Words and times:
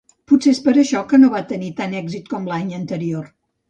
Potser 0.31 0.53
és 0.55 0.61
per 0.67 0.73
això 0.85 1.03
que 1.13 1.21
no 1.25 1.31
va 1.35 1.43
tenir 1.53 1.71
tant 1.83 1.97
d'èxit 1.99 2.35
com 2.35 2.53
l'any 2.53 2.77
anterior. 2.83 3.35